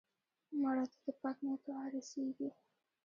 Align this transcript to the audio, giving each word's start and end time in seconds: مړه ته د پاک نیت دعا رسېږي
مړه 0.61 0.85
ته 0.91 0.97
د 1.05 1.07
پاک 1.21 1.37
نیت 1.45 1.61
دعا 1.67 1.83
رسېږي 1.95 2.49